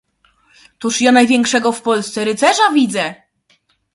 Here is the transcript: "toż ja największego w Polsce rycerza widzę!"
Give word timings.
"toż 0.79 1.01
ja 1.01 1.11
największego 1.11 1.71
w 1.71 1.81
Polsce 1.81 2.25
rycerza 2.25 2.71
widzę!" 2.73 3.15